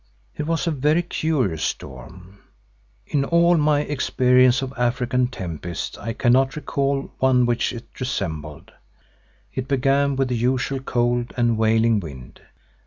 [0.35, 2.39] It was a very curious storm;
[3.05, 8.71] in all my experience of African tempests I cannot recall one which it resembled.
[9.53, 12.41] It began with the usual cold and wailing wind.